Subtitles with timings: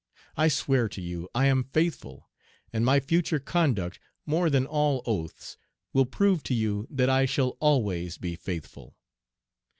[0.35, 2.27] I swear to you I am faithful,
[2.73, 5.57] and my future conduct, more than all oaths,
[5.93, 8.97] will prove to you that I shall always be faithful.